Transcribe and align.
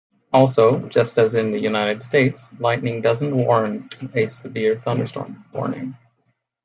Also, 0.33 0.89
just 0.89 1.19
as 1.19 1.35
in 1.35 1.51
the 1.51 1.59
United 1.59 2.01
States, 2.01 2.49
lightning 2.57 3.01
doesn't 3.01 3.37
warrant 3.37 3.93
a 4.15 4.25
severe 4.25 4.75
thunderstorm 4.75 5.45
warning. 5.53 5.95